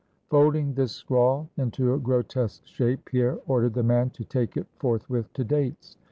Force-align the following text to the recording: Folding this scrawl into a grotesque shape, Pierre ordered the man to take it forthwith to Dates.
Folding 0.31 0.73
this 0.73 0.93
scrawl 0.93 1.47
into 1.57 1.93
a 1.93 1.99
grotesque 1.99 2.65
shape, 2.65 3.05
Pierre 3.05 3.37
ordered 3.45 3.75
the 3.75 3.83
man 3.83 4.09
to 4.09 4.23
take 4.25 4.57
it 4.57 4.65
forthwith 4.79 5.31
to 5.33 5.43
Dates. 5.43 5.95